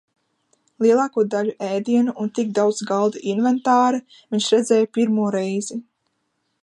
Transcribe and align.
"Lielāko 0.83 1.25
daļu 1.33 1.53
ēdienu 1.67 2.15
un 2.25 2.31
tik 2.39 2.49
daudz 2.59 2.81
galda 2.93 3.21
"inventāra" 3.35 4.01
viņš 4.17 4.51
redzēja 4.55 4.91
pirmo 4.99 5.29
reizi." 5.37 5.83